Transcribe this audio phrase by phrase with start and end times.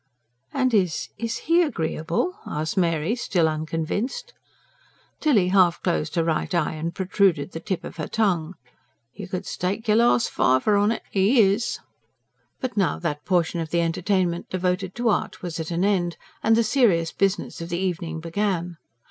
[0.51, 1.09] "And is...
[1.19, 4.33] is HE agreeable?" asked Mary, still unconvinced.
[5.19, 8.55] Tilly half closed her right eye and protruded the tip of her tongue.
[9.13, 11.79] "You could stake your last fiver on it, he is!"
[12.59, 16.55] But now that portion of the entertainment devoted to art was at an end, and
[16.55, 18.77] the serious business of the evening began.